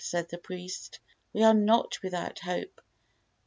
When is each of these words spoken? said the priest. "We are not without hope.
said 0.03 0.27
the 0.29 0.37
priest. 0.39 0.99
"We 1.31 1.43
are 1.43 1.53
not 1.53 2.01
without 2.01 2.39
hope. 2.39 2.81